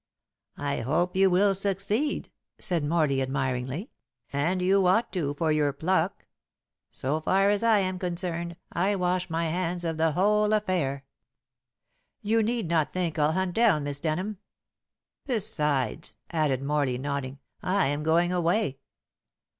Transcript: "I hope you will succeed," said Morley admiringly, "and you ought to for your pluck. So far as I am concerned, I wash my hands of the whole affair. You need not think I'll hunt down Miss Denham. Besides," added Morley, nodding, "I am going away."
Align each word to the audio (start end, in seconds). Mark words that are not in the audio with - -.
"I 0.57 0.77
hope 0.79 1.15
you 1.15 1.29
will 1.29 1.53
succeed," 1.53 2.31
said 2.57 2.83
Morley 2.83 3.21
admiringly, 3.21 3.91
"and 4.33 4.59
you 4.59 4.87
ought 4.87 5.11
to 5.13 5.35
for 5.35 5.51
your 5.51 5.71
pluck. 5.73 6.25
So 6.89 7.19
far 7.21 7.51
as 7.51 7.61
I 7.61 7.77
am 7.81 7.99
concerned, 7.99 8.55
I 8.73 8.95
wash 8.95 9.29
my 9.29 9.45
hands 9.45 9.83
of 9.85 9.97
the 9.97 10.13
whole 10.13 10.53
affair. 10.53 11.05
You 12.23 12.41
need 12.41 12.67
not 12.67 12.91
think 12.91 13.19
I'll 13.19 13.33
hunt 13.33 13.53
down 13.53 13.83
Miss 13.83 13.99
Denham. 13.99 14.39
Besides," 15.27 16.15
added 16.31 16.63
Morley, 16.63 16.97
nodding, 16.97 17.37
"I 17.61 17.85
am 17.85 18.01
going 18.01 18.33
away." 18.33 18.79